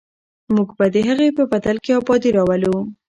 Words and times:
موږ 0.53 0.69
به 0.77 0.85
د 0.93 0.95
هغې 1.07 1.29
په 1.37 1.43
بدل 1.51 1.77
کې 1.83 1.91
ابادي 1.99 2.29
راولو. 2.37 2.75